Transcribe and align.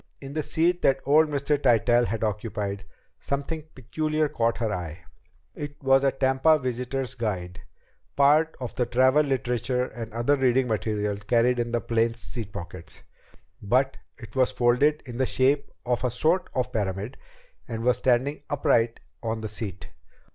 In 0.19 0.33
the 0.33 0.41
seat 0.41 0.81
that 0.81 0.99
old 1.05 1.27
Mr. 1.27 1.59
Tytell 1.61 2.05
had 2.07 2.23
occupied 2.23 2.85
something 3.19 3.65
peculiar 3.75 4.27
caught 4.27 4.57
her 4.57 4.73
eye. 4.73 5.05
It 5.53 5.75
was 5.83 6.03
a 6.03 6.11
Tampa 6.11 6.57
visitor's 6.57 7.13
guide, 7.13 7.59
part 8.15 8.55
of 8.59 8.73
the 8.73 8.87
travel 8.87 9.21
literature 9.23 9.85
and 9.85 10.11
other 10.11 10.35
reading 10.37 10.67
matter 10.69 11.15
carried 11.17 11.59
in 11.59 11.69
the 11.71 11.81
plane's 11.81 12.19
seat 12.19 12.51
pockets. 12.51 13.03
But 13.61 13.97
it 14.17 14.35
was 14.35 14.51
folded 14.51 15.03
in 15.05 15.17
the 15.17 15.27
shape 15.27 15.69
of 15.85 16.03
a 16.03 16.09
sort 16.09 16.49
of 16.55 16.73
pyramid 16.73 17.15
and 17.67 17.83
was 17.83 17.97
standing 17.97 18.41
upright 18.49 19.01
on 19.21 19.41
the 19.41 19.47
seat. 19.47 19.89